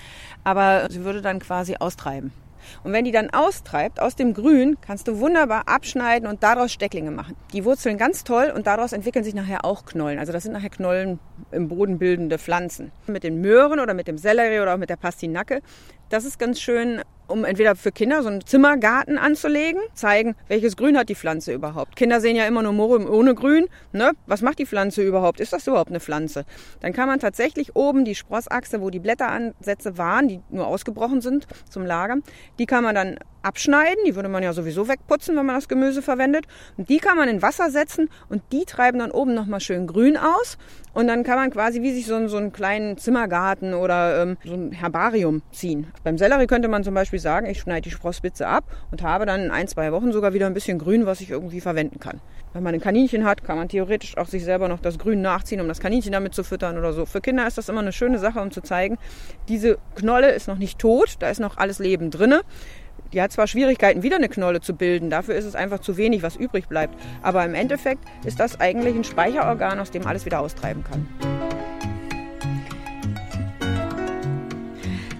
[0.44, 2.32] Aber sie würde dann quasi austreiben.
[2.84, 7.10] Und wenn die dann austreibt aus dem Grün, kannst du wunderbar abschneiden und daraus Stecklinge
[7.10, 7.36] machen.
[7.52, 10.18] Die wurzeln ganz toll und daraus entwickeln sich nachher auch Knollen.
[10.18, 11.18] Also das sind nachher Knollen
[11.50, 12.92] im Boden bildende Pflanzen.
[13.06, 15.62] Mit den Möhren oder mit dem Sellerie oder auch mit der Pastinacke.
[16.08, 17.00] Das ist ganz schön
[17.32, 21.96] um entweder für Kinder so einen Zimmergarten anzulegen, zeigen, welches Grün hat die Pflanze überhaupt.
[21.96, 23.66] Kinder sehen ja immer nur Moore ohne Grün.
[23.92, 24.12] Ne?
[24.26, 25.40] Was macht die Pflanze überhaupt?
[25.40, 26.44] Ist das überhaupt eine Pflanze?
[26.80, 31.46] Dann kann man tatsächlich oben die Sprossachse, wo die Blätteransätze waren, die nur ausgebrochen sind
[31.68, 32.22] zum Lagern,
[32.58, 34.04] die kann man dann abschneiden.
[34.06, 36.46] Die würde man ja sowieso wegputzen, wenn man das Gemüse verwendet.
[36.76, 40.16] Und die kann man in Wasser setzen und die treiben dann oben nochmal schön grün
[40.16, 40.58] aus.
[40.94, 44.36] Und dann kann man quasi wie sich so, einen, so einen kleinen Zimmergarten oder ähm,
[44.44, 45.86] so ein Herbarium ziehen.
[46.04, 49.44] Beim Sellerie könnte man zum Beispiel sagen, ich schneide die Sprossspitze ab und habe dann
[49.44, 52.20] in ein, zwei Wochen sogar wieder ein bisschen Grün, was ich irgendwie verwenden kann.
[52.52, 55.60] Wenn man ein Kaninchen hat, kann man theoretisch auch sich selber noch das Grün nachziehen,
[55.62, 57.06] um das Kaninchen damit zu füttern oder so.
[57.06, 58.98] Für Kinder ist das immer eine schöne Sache, um zu zeigen,
[59.48, 62.42] diese Knolle ist noch nicht tot, da ist noch alles Leben drinne.
[63.12, 66.22] Die hat zwar Schwierigkeiten, wieder eine Knolle zu bilden, dafür ist es einfach zu wenig,
[66.22, 66.94] was übrig bleibt.
[67.22, 71.06] Aber im Endeffekt ist das eigentlich ein Speicherorgan, aus dem alles wieder austreiben kann.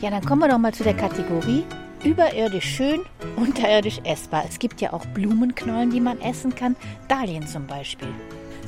[0.01, 1.65] Ja, dann kommen wir doch mal zu der Kategorie
[2.03, 3.01] überirdisch schön,
[3.37, 4.45] unterirdisch essbar.
[4.49, 6.75] Es gibt ja auch Blumenknollen, die man essen kann.
[7.07, 8.09] Dahlien zum Beispiel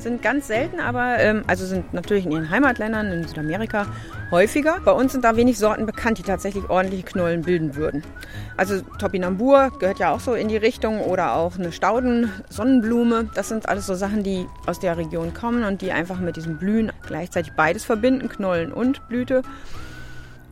[0.05, 3.87] sind ganz selten, aber ähm, also sind natürlich in ihren Heimatländern in Südamerika
[4.29, 4.77] häufiger.
[4.85, 8.03] Bei uns sind da wenig Sorten bekannt, die tatsächlich ordentliche Knollen bilden würden.
[8.55, 13.31] Also Topinambur gehört ja auch so in die Richtung oder auch eine Stauden-Sonnenblume.
[13.33, 16.59] Das sind alles so Sachen, die aus der Region kommen und die einfach mit diesem
[16.59, 19.41] Blühen gleichzeitig beides verbinden, Knollen und Blüte.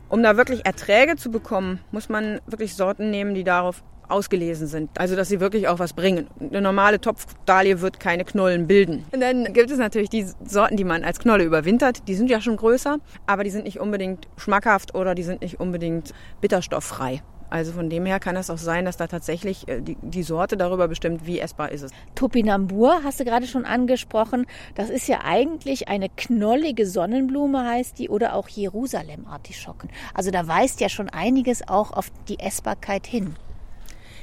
[0.08, 4.90] Um da wirklich Erträge zu bekommen, muss man wirklich Sorten nehmen, die darauf ausgelesen sind.
[4.98, 6.28] Also, dass sie wirklich auch was bringen.
[6.40, 9.04] Eine normale Topfdahlie wird keine Knollen bilden.
[9.12, 12.06] Und dann gibt es natürlich die Sorten, die man als Knolle überwintert.
[12.08, 15.60] Die sind ja schon größer, aber die sind nicht unbedingt schmackhaft oder die sind nicht
[15.60, 17.22] unbedingt bitterstofffrei.
[17.54, 20.56] Also von dem her kann es auch sein, dass da tatsächlich äh, die, die, Sorte
[20.56, 21.92] darüber bestimmt, wie essbar ist es.
[22.16, 24.46] Topinambur hast du gerade schon angesprochen.
[24.74, 29.88] Das ist ja eigentlich eine knollige Sonnenblume, heißt die, oder auch Jerusalem-Artischocken.
[30.14, 33.36] Also da weist ja schon einiges auch auf die Essbarkeit hin.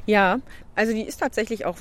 [0.05, 0.39] Ja,
[0.75, 1.77] also die ist tatsächlich auch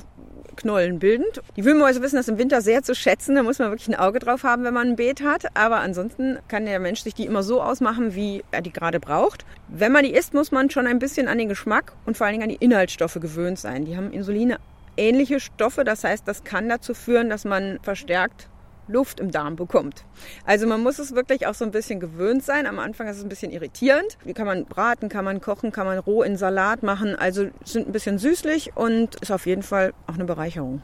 [0.55, 1.41] knollenbildend.
[1.55, 3.35] Die Wühlmäuse wissen das im Winter sehr zu schätzen.
[3.35, 5.55] Da muss man wirklich ein Auge drauf haben, wenn man ein Beet hat.
[5.55, 9.45] Aber ansonsten kann der Mensch sich die immer so ausmachen, wie er die gerade braucht.
[9.67, 12.33] Wenn man die isst, muss man schon ein bisschen an den Geschmack und vor allen
[12.33, 13.85] Dingen an die Inhaltsstoffe gewöhnt sein.
[13.85, 14.57] Die haben Insuline
[14.97, 15.83] ähnliche Stoffe.
[15.83, 18.49] Das heißt, das kann dazu führen, dass man verstärkt
[18.87, 20.05] Luft im Darm bekommt.
[20.45, 22.65] Also man muss es wirklich auch so ein bisschen gewöhnt sein.
[22.65, 24.17] Am Anfang ist es ein bisschen irritierend.
[24.25, 27.15] Die kann man braten, kann man kochen, kann man roh in Salat machen.
[27.15, 30.81] Also sind ein bisschen süßlich und ist auf jeden Fall auch eine Bereicherung.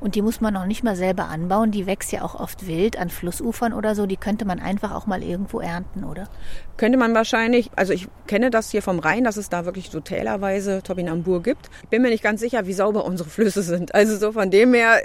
[0.00, 1.70] Und die muss man noch nicht mal selber anbauen.
[1.70, 4.06] Die wächst ja auch oft wild an Flussufern oder so.
[4.06, 6.28] Die könnte man einfach auch mal irgendwo ernten, oder?
[6.76, 7.70] Könnte man wahrscheinlich.
[7.76, 11.70] Also ich kenne das hier vom Rhein, dass es da wirklich so tälerweise Topinambur gibt.
[11.84, 13.94] Ich bin mir nicht ganz sicher, wie sauber unsere Flüsse sind.
[13.94, 15.00] Also so von dem her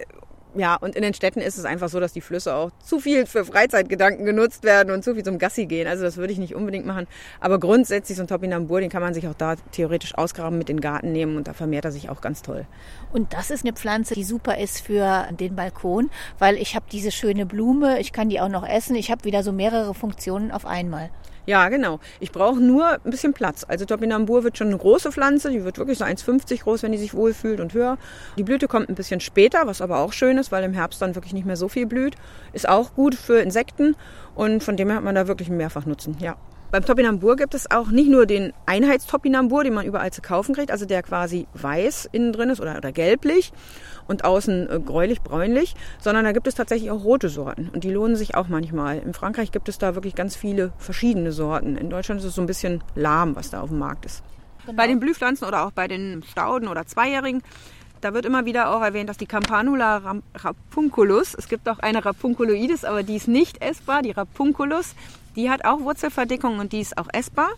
[0.60, 3.26] ja, und in den Städten ist es einfach so, dass die Flüsse auch zu viel
[3.26, 5.88] für Freizeitgedanken genutzt werden und zu viel zum Gassi gehen.
[5.88, 7.08] Also das würde ich nicht unbedingt machen.
[7.40, 10.78] Aber grundsätzlich so ein Topinambur, den kann man sich auch da theoretisch ausgraben, mit in
[10.78, 12.66] den Garten nehmen und da vermehrt er sich auch ganz toll.
[13.14, 17.12] Und das ist eine Pflanze, die super ist für den Balkon, weil ich habe diese
[17.12, 18.96] schöne Blume, ich kann die auch noch essen.
[18.96, 21.10] Ich habe wieder so mehrere Funktionen auf einmal.
[21.48, 22.02] Ja, genau.
[22.20, 23.66] Ich brauche nur ein bisschen Platz.
[23.66, 26.98] Also Topinambur wird schon eine große Pflanze, die wird wirklich so 1,50 groß, wenn die
[26.98, 27.98] sich wohlfühlt und höher.
[28.38, 31.16] Die Blüte kommt ein bisschen später, was aber auch schön ist, weil im Herbst dann
[31.16, 32.16] wirklich nicht mehr so viel blüht.
[32.52, 33.96] Ist auch gut für Insekten
[34.36, 36.36] und von dem her hat man da wirklich einen Mehrfachnutzen, ja.
[36.70, 40.70] Beim Topinambur gibt es auch nicht nur den Einheitstopinambur, den man überall zu kaufen kriegt,
[40.70, 43.54] also der quasi weiß innen drin ist oder, oder gelblich
[44.08, 48.16] und außen äh, gräulich-bräunlich, sondern da gibt es tatsächlich auch rote Sorten und die lohnen
[48.16, 49.00] sich auch manchmal.
[49.00, 51.78] In Frankreich gibt es da wirklich ganz viele verschiedene Sorten.
[51.78, 54.24] In Deutschland ist es so ein bisschen lahm, was da auf dem Markt ist.
[54.66, 54.78] Genau.
[54.78, 57.42] Bei den Blühpflanzen oder auch bei den Stauden oder Zweijährigen
[58.02, 62.86] da wird immer wieder auch erwähnt, dass die Campanula rapunculus, es gibt auch eine Rapunculoides,
[62.86, 64.96] aber die ist nicht essbar, die Rapunculus,
[65.36, 67.50] die hat auch Wurzelverdickung und die ist auch essbar.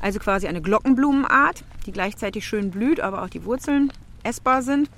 [0.00, 4.90] Also quasi eine Glockenblumenart, die gleichzeitig schön blüht, aber auch die Wurzeln essbar sind.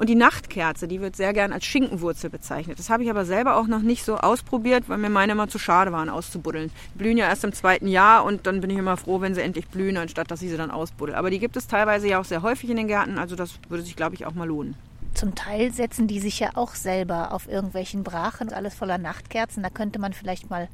[0.00, 2.78] Und die Nachtkerze, die wird sehr gern als Schinkenwurzel bezeichnet.
[2.78, 5.58] Das habe ich aber selber auch noch nicht so ausprobiert, weil mir meine immer zu
[5.58, 6.70] schade waren auszubuddeln.
[6.94, 9.42] Die blühen ja erst im zweiten Jahr und dann bin ich immer froh, wenn sie
[9.42, 11.14] endlich blühen, anstatt dass ich sie dann ausbuddel.
[11.14, 13.84] Aber die gibt es teilweise ja auch sehr häufig in den Gärten, also das würde
[13.84, 14.74] sich, glaube ich, auch mal lohnen.
[15.12, 19.62] Zum Teil setzen die sich ja auch selber auf irgendwelchen Brachen, alles voller Nachtkerzen.
[19.62, 20.68] Da könnte man vielleicht mal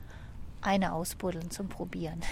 [0.62, 2.22] eine ausbuddeln zum Probieren.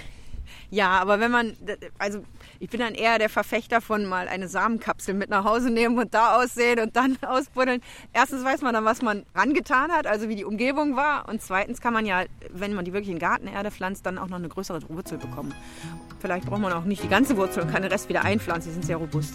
[0.74, 1.52] Ja, aber wenn man,
[1.98, 2.24] also
[2.58, 6.12] ich bin dann eher der Verfechter von mal eine Samenkapsel mit nach Hause nehmen und
[6.14, 7.80] da aussehen und dann ausbuddeln.
[8.12, 11.28] Erstens weiß man dann, was man rangetan hat, also wie die Umgebung war.
[11.28, 14.38] Und zweitens kann man ja, wenn man die wirklich in Gartenerde pflanzt, dann auch noch
[14.38, 15.54] eine größere Wurzel bekommen.
[16.18, 18.70] Vielleicht braucht man auch nicht die ganze Wurzel und kann den Rest wieder einpflanzen.
[18.70, 19.34] Die sind sehr robust.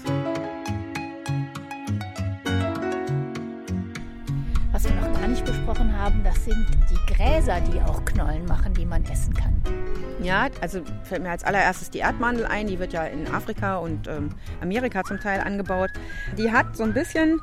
[4.73, 8.73] Was wir noch gar nicht besprochen haben, das sind die Gräser, die auch Knollen machen,
[8.73, 9.88] die man essen kann.
[10.21, 12.67] Ja, also fällt mir als allererstes die Erdmandel ein.
[12.67, 14.29] Die wird ja in Afrika und ähm,
[14.61, 15.91] Amerika zum Teil angebaut.
[16.37, 17.39] Die hat so ein bisschen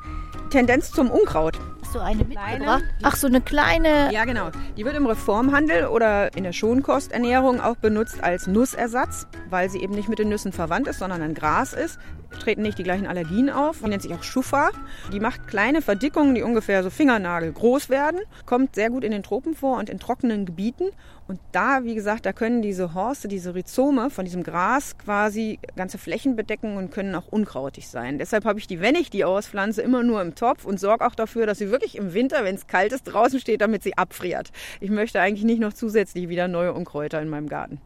[0.49, 1.59] Tendenz zum Unkraut.
[1.81, 2.83] Hast du eine mitgebracht?
[3.01, 4.11] Ach, so eine kleine.
[4.11, 4.51] Ja, genau.
[4.75, 9.93] Die wird im Reformhandel oder in der Schonkosternährung auch benutzt als Nussersatz, weil sie eben
[9.95, 11.97] nicht mit den Nüssen verwandt ist, sondern ein Gras ist.
[12.39, 13.79] Treten nicht die gleichen Allergien auf.
[13.83, 14.69] Die nennt sich auch Schuffa.
[15.11, 18.19] Die macht kleine Verdickungen, die ungefähr so Fingernagel groß werden.
[18.45, 20.89] Kommt sehr gut in den Tropen vor und in trockenen Gebieten.
[21.27, 25.97] Und da, wie gesagt, da können diese Horste, diese Rhizome von diesem Gras quasi ganze
[25.97, 28.17] Flächen bedecken und können auch unkrautig sein.
[28.17, 31.15] Deshalb habe ich die, wenn ich die auspflanze, immer nur im Topf und sorge auch
[31.15, 34.51] dafür, dass sie wirklich im Winter, wenn es kalt ist, draußen steht, damit sie abfriert.
[34.79, 37.81] Ich möchte eigentlich nicht noch zusätzlich wieder neue Unkräuter in meinem Garten.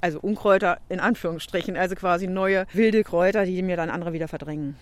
[0.00, 4.76] Also Unkräuter in Anführungsstrichen, also quasi neue wilde Kräuter, die mir dann andere wieder verdrängen.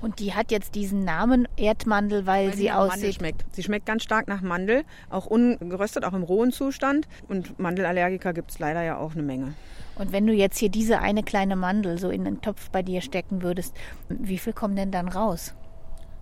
[0.00, 3.16] Und die hat jetzt diesen Namen Erdmandel, weil, weil sie aussieht.
[3.16, 3.44] schmeckt.
[3.52, 7.08] Sie schmeckt ganz stark nach Mandel, auch ungeröstet, auch im rohen Zustand.
[7.26, 9.54] Und Mandelallergiker gibt es leider ja auch eine Menge.
[9.96, 13.00] Und wenn du jetzt hier diese eine kleine Mandel so in den Topf bei dir
[13.00, 13.74] stecken würdest,
[14.08, 15.54] wie viel kommen denn dann raus?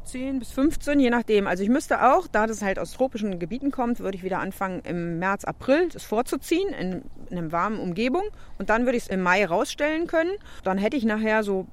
[0.06, 1.46] 10 bis 15, je nachdem.
[1.46, 4.80] Also ich müsste auch, da das halt aus tropischen Gebieten kommt, würde ich wieder anfangen
[4.84, 8.22] im März, April das vorzuziehen in, in einer warmen Umgebung.
[8.58, 10.32] Und dann würde ich es im Mai rausstellen können.
[10.64, 11.66] Dann hätte ich nachher so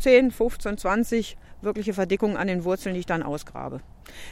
[0.00, 3.80] 10, 15, 20 wirkliche Verdickungen an den Wurzeln, die ich dann ausgrabe.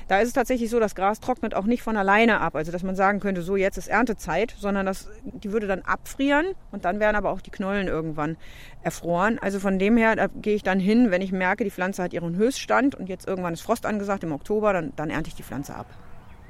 [0.08, 2.56] Da ist es tatsächlich so, das Gras trocknet auch nicht von alleine ab.
[2.56, 6.46] Also dass man sagen könnte, so jetzt ist Erntezeit, sondern das, die würde dann abfrieren
[6.72, 8.37] und dann werden aber auch die Knollen irgendwann
[8.82, 9.38] erfroren.
[9.40, 12.37] Also von dem her, gehe ich dann hin, wenn ich merke, die Pflanze hat ihren
[12.37, 15.74] Höchststand und jetzt irgendwann ist Frost angesagt im Oktober, dann, dann ernte ich die Pflanze
[15.74, 15.87] ab.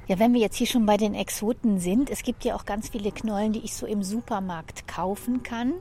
[0.06, 2.90] Ja, wenn wir jetzt hier schon bei den Exoten sind, es gibt ja auch ganz
[2.90, 5.72] viele Knollen, die ich so im Supermarkt kaufen kann.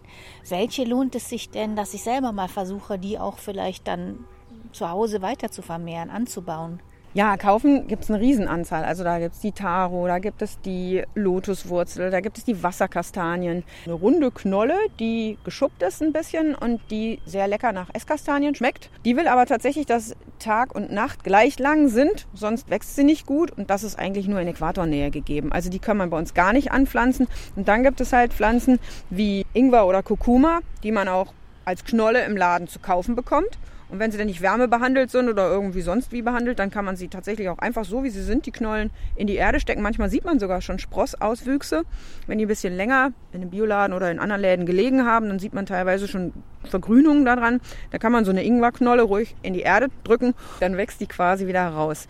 [0.48, 4.24] Welche lohnt es sich denn, dass ich selber mal versuche, die auch vielleicht dann
[4.72, 6.80] zu Hause weiter zu vermehren, anzubauen?
[7.16, 8.84] Ja, kaufen gibt es eine Riesenanzahl.
[8.84, 12.64] Also da gibt es die Taro, da gibt es die Lotuswurzel, da gibt es die
[12.64, 13.64] Wasserkastanien.
[13.86, 18.90] Eine runde Knolle, die geschuppt ist ein bisschen und die sehr lecker nach Esskastanien schmeckt.
[19.06, 23.28] Die will aber tatsächlich, dass Tag und Nacht gleich lang sind, sonst wächst sie nicht
[23.28, 25.52] gut und das ist eigentlich nur in Äquatornähe gegeben.
[25.52, 27.28] Also die kann man bei uns gar nicht anpflanzen.
[27.56, 28.80] Und dann gibt es halt Pflanzen
[29.12, 31.32] wie Ingwer oder Kurkuma, die man auch
[31.64, 33.60] als Knolle im Laden zu kaufen bekommt.
[33.94, 36.96] Und wenn sie dann nicht wärmebehandelt sind oder irgendwie sonst wie behandelt, dann kann man
[36.96, 39.84] sie tatsächlich auch einfach so, wie sie sind, die Knollen in die Erde stecken.
[39.84, 41.84] Manchmal sieht man sogar schon Sprossauswüchse.
[42.26, 45.38] Wenn die ein bisschen länger in einem Bioladen oder in anderen Läden gelegen haben, dann
[45.38, 47.62] sieht man teilweise schon Vergrünungen daran.
[47.92, 51.46] Da kann man so eine Ingwerknolle ruhig in die Erde drücken, dann wächst die quasi
[51.46, 52.08] wieder raus.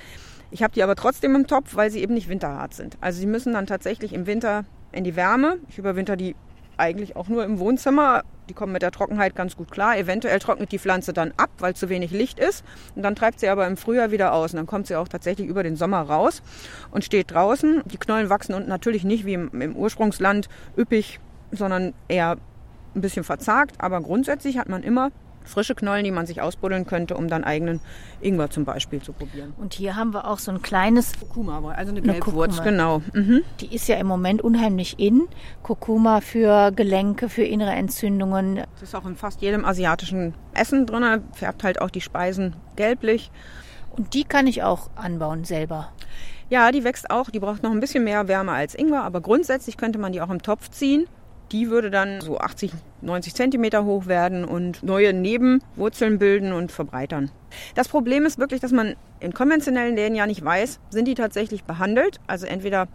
[0.51, 2.97] Ich habe die aber trotzdem im Topf, weil sie eben nicht winterhart sind.
[3.01, 5.57] Also sie müssen dann tatsächlich im Winter in die Wärme.
[5.67, 6.33] Ich überwinter die
[6.77, 8.23] eigentlich auch nur im Wohnzimmer.
[8.49, 9.97] Die kommen mit der Trockenheit ganz gut klar.
[9.97, 12.63] Eventuell trocknet die Pflanze dann ab, weil zu wenig Licht ist.
[12.95, 14.53] Und dann treibt sie aber im Frühjahr wieder aus.
[14.53, 16.41] Und dann kommt sie auch tatsächlich über den Sommer raus
[16.91, 17.83] und steht draußen.
[17.85, 21.19] Die Knollen wachsen und natürlich nicht wie im, im Ursprungsland üppig,
[21.51, 22.37] sondern eher
[22.95, 23.75] ein bisschen verzagt.
[23.79, 25.11] Aber grundsätzlich hat man immer
[25.47, 27.79] frische Knollen, die man sich ausbuddeln könnte, um dann eigenen
[28.21, 29.53] Ingwer zum Beispiel zu probieren.
[29.57, 33.01] Und hier haben wir auch so ein kleines Kurkuma, also eine Gelbwurz, genau.
[33.13, 33.41] Mhm.
[33.59, 35.27] Die ist ja im Moment unheimlich in.
[35.61, 38.63] Kurkuma für Gelenke, für innere Entzündungen.
[38.73, 43.31] Das ist auch in fast jedem asiatischen Essen drin, färbt halt auch die Speisen gelblich.
[43.95, 45.89] Und die kann ich auch anbauen selber.
[46.49, 47.29] Ja, die wächst auch.
[47.29, 50.29] Die braucht noch ein bisschen mehr Wärme als Ingwer, aber grundsätzlich könnte man die auch
[50.29, 51.07] im Topf ziehen
[51.53, 52.71] die würde dann so 80,
[53.03, 57.31] 90 Zentimeter hoch werden und neue Nebenwurzeln bilden und verbreitern.
[57.75, 61.63] Das Problem ist wirklich, dass man in konventionellen Läden ja nicht weiß, sind die tatsächlich
[61.63, 62.19] behandelt.
[62.27, 62.87] Also entweder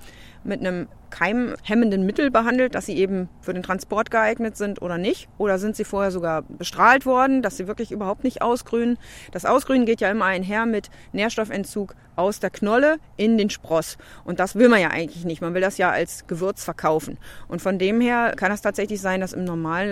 [0.45, 5.29] mit einem keimhemmenden Mittel behandelt, dass sie eben für den Transport geeignet sind oder nicht.
[5.39, 8.99] Oder sind sie vorher sogar bestrahlt worden, dass sie wirklich überhaupt nicht ausgrünen.
[9.33, 13.97] Das Ausgrünen geht ja immer einher mit Nährstoffentzug aus der Knolle in den Spross.
[14.25, 15.41] Und das will man ja eigentlich nicht.
[15.41, 17.17] Man will das ja als Gewürz verkaufen.
[17.47, 19.91] Und von dem her kann es tatsächlich sein, dass im normalen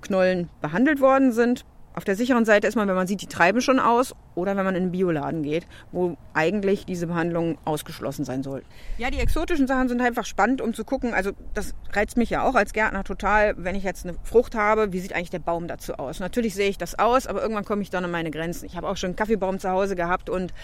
[0.00, 1.64] Knollen behandelt worden sind,
[1.98, 4.64] Auf der sicheren Seite ist man, wenn man sieht, die treiben schon aus oder wenn
[4.64, 8.62] man in einen Bioladen geht, wo eigentlich diese Behandlung ausgeschlossen sein soll.
[8.96, 11.12] Ja, die exotischen Sachen sind einfach spannend, um zu gucken.
[11.12, 14.92] Also das reizt mich ja auch als Gärtner total, wenn ich jetzt eine Frucht habe,
[14.92, 16.20] wie sieht eigentlich der Baum dazu aus?
[16.20, 18.66] Natürlich sehe ich das aus, aber irgendwann komme ich dann an meine Grenzen.
[18.66, 20.54] Ich habe auch schon einen Kaffeebaum zu Hause gehabt und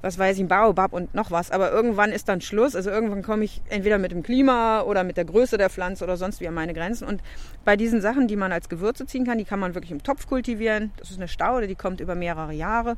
[0.00, 1.50] was weiß ich, einen Baobab und noch was.
[1.50, 2.76] Aber irgendwann ist dann Schluss.
[2.76, 6.16] Also irgendwann komme ich entweder mit dem Klima oder mit der Größe der Pflanze oder
[6.16, 7.06] sonst wie an meine Grenzen.
[7.08, 7.22] Und
[7.64, 10.26] bei diesen Sachen, die man als Gewürze ziehen kann, die kann man wirklich im Topf
[10.26, 10.92] kultivieren.
[10.98, 12.96] Das ist eine Staude, die kommt über mehrere Jahre.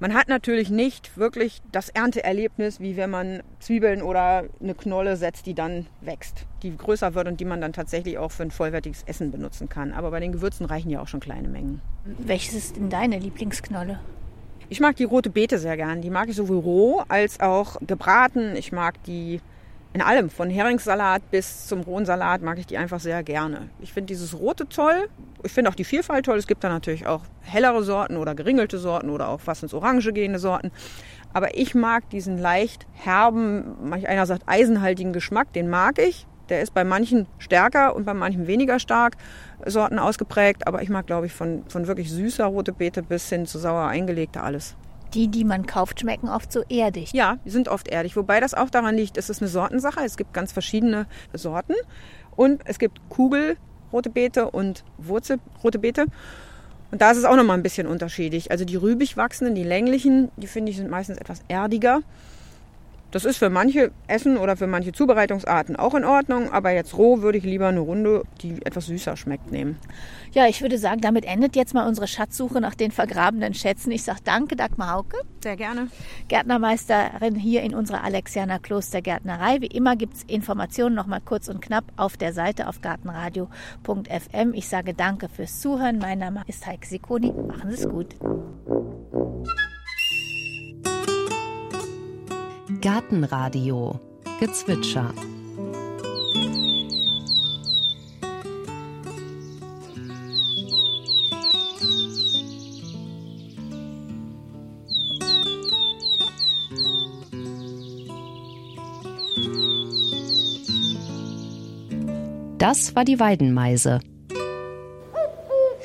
[0.00, 5.46] Man hat natürlich nicht wirklich das Ernteerlebnis, wie wenn man Zwiebeln oder eine Knolle setzt,
[5.46, 9.02] die dann wächst, die größer wird und die man dann tatsächlich auch für ein vollwertiges
[9.04, 9.92] Essen benutzen kann.
[9.92, 11.80] Aber bei den Gewürzen reichen ja auch schon kleine Mengen.
[12.04, 13.98] Welches ist denn deine Lieblingsknolle?
[14.68, 16.00] Ich mag die rote Beete sehr gern.
[16.00, 18.54] Die mag ich sowohl roh als auch gebraten.
[18.54, 19.40] Ich mag die
[19.98, 23.68] in allem, von Heringssalat bis zum rohen Salat, mag ich die einfach sehr gerne.
[23.80, 25.08] Ich finde dieses Rote toll.
[25.42, 26.38] Ich finde auch die Vielfalt toll.
[26.38, 30.12] Es gibt da natürlich auch hellere Sorten oder geringelte Sorten oder auch was ins Orange
[30.12, 30.70] gehende Sorten.
[31.32, 36.28] Aber ich mag diesen leicht herben, manch einer sagt eisenhaltigen Geschmack, den mag ich.
[36.48, 39.16] Der ist bei manchen stärker und bei manchen weniger stark
[39.66, 40.68] Sorten ausgeprägt.
[40.68, 43.88] Aber ich mag, glaube ich, von, von wirklich süßer rote Beete bis hin zu sauer
[43.88, 44.76] eingelegter alles.
[45.14, 47.12] Die, die man kauft, schmecken oft so erdig.
[47.12, 48.16] Ja, die sind oft erdig.
[48.16, 50.00] Wobei das auch daran liegt, es ist eine Sortensache.
[50.04, 51.74] Es gibt ganz verschiedene Sorten.
[52.36, 56.06] Und es gibt Kugelrote Beete und Wurzelrote Beete.
[56.90, 58.50] Und da ist es auch nochmal ein bisschen unterschiedlich.
[58.50, 62.00] Also die rübig wachsenden, die länglichen, die finde ich sind meistens etwas erdiger.
[63.10, 67.22] Das ist für manche Essen oder für manche Zubereitungsarten auch in Ordnung, aber jetzt roh
[67.22, 69.78] würde ich lieber eine Runde, die etwas süßer schmeckt, nehmen.
[70.32, 73.90] Ja, ich würde sagen, damit endet jetzt mal unsere Schatzsuche nach den vergrabenen Schätzen.
[73.92, 75.16] Ich sage danke, Dagmar Hauke.
[75.42, 75.88] Sehr gerne.
[76.28, 79.62] Gärtnermeisterin hier in unserer Alexianer Klostergärtnerei.
[79.62, 84.52] Wie immer gibt es Informationen noch mal kurz und knapp auf der Seite auf gartenradio.fm.
[84.52, 85.98] Ich sage danke fürs Zuhören.
[85.98, 87.32] Mein Name ist Heike Sikoni.
[87.32, 88.16] Machen Sie es gut.
[92.80, 93.98] Gartenradio
[94.38, 95.12] Gezwitscher
[112.58, 114.00] Das war die Weidenmeise.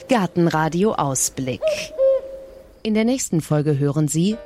[0.09, 1.61] Gartenradio Ausblick.
[2.83, 4.37] In der nächsten Folge hören Sie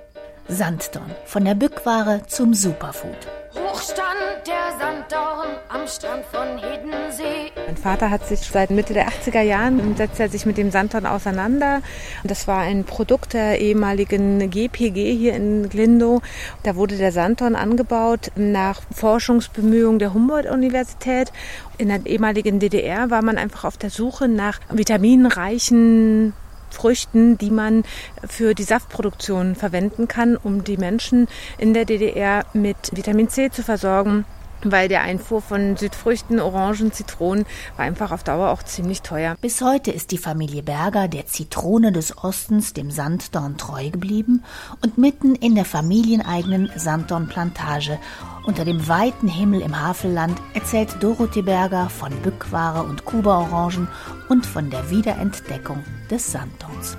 [0.50, 1.12] Sanddorn.
[1.26, 3.18] Von der Bückware zum Superfood.
[3.54, 7.52] Hochstand der Sanddorn am Strand von Hiddensee.
[7.66, 11.06] Mein Vater hat sich seit Mitte der 80er Jahren setzt er sich mit dem Sanddorn
[11.06, 11.82] auseinander.
[12.24, 16.22] Das war ein Produkt der ehemaligen GPG hier in Glindow.
[16.64, 21.34] Da wurde der Sanddorn angebaut nach Forschungsbemühungen der Humboldt-Universität.
[21.78, 26.34] In der ehemaligen DDR war man einfach auf der Suche nach vitaminreichen
[26.70, 27.84] Früchten, die man
[28.28, 31.28] für die Saftproduktion verwenden kann, um die Menschen
[31.58, 34.26] in der DDR mit Vitamin C zu versorgen
[34.64, 39.36] weil der Einfuhr von Südfrüchten, Orangen, Zitronen war einfach auf Dauer auch ziemlich teuer.
[39.42, 44.44] Bis heute ist die Familie Berger der Zitrone des Ostens, dem Sanddorn, treu geblieben
[44.82, 48.00] und mitten in der familieneigenen Sanddornplantage
[48.48, 53.90] unter dem weiten Himmel im Havelland erzählt Dorothee Berger von Bückware und Kuba-Orangen
[54.30, 56.98] und von der Wiederentdeckung des Sanddorns.